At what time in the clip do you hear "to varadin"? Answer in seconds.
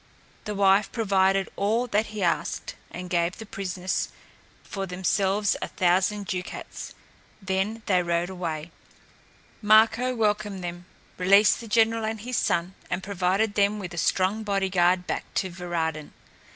15.35-16.13